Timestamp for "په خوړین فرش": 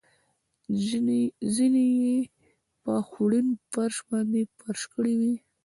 2.83-3.95